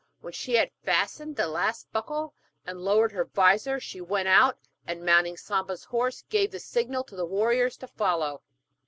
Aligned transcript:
When 0.19 0.33
she 0.33 0.55
had 0.55 0.71
fastened 0.83 1.35
the 1.35 1.45
last 1.47 1.85
buckle, 1.91 2.33
and 2.65 2.81
lowered 2.81 3.11
her 3.11 3.23
vizor, 3.25 3.79
she 3.79 4.01
went 4.01 4.27
out, 4.29 4.57
and 4.87 5.05
mounting 5.05 5.37
Samba's 5.37 5.83
horse, 5.83 6.23
gave 6.27 6.49
the 6.49 6.59
signal 6.59 7.03
to 7.03 7.15
the 7.15 7.23
warriors 7.27 7.77
to 7.77 7.87
follow. 7.87 8.41